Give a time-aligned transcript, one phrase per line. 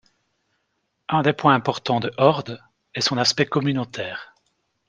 [1.09, 2.59] Un des points importants de Hordes
[2.95, 4.33] est son aspect communautaire.